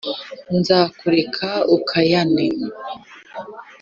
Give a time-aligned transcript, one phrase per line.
[0.57, 2.45] nzakureka ukayane